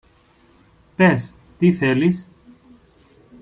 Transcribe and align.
Πες, 0.95 1.33
τι 1.57 1.71
θέλεις; 1.73 2.27